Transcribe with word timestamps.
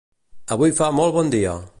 Avui 0.55 0.73
fa 0.79 0.89
molt 1.01 1.17
bon 1.19 1.33
dia! 1.37 1.55